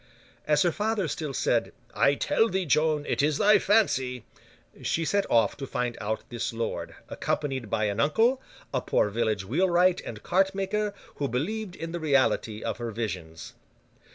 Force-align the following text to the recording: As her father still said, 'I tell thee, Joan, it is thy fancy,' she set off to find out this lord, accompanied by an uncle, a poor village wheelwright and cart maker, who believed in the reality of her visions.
As 0.47 0.63
her 0.63 0.71
father 0.71 1.07
still 1.07 1.31
said, 1.31 1.73
'I 1.93 2.15
tell 2.15 2.49
thee, 2.49 2.65
Joan, 2.65 3.05
it 3.05 3.21
is 3.21 3.37
thy 3.37 3.59
fancy,' 3.59 4.25
she 4.81 5.05
set 5.05 5.29
off 5.29 5.55
to 5.57 5.67
find 5.67 5.95
out 6.01 6.23
this 6.29 6.53
lord, 6.53 6.95
accompanied 7.07 7.69
by 7.69 7.83
an 7.83 7.99
uncle, 7.99 8.41
a 8.73 8.81
poor 8.81 9.09
village 9.11 9.45
wheelwright 9.45 10.01
and 10.03 10.23
cart 10.23 10.55
maker, 10.55 10.95
who 11.17 11.27
believed 11.27 11.75
in 11.75 11.91
the 11.91 11.99
reality 11.99 12.63
of 12.63 12.79
her 12.79 12.89
visions. 12.89 13.53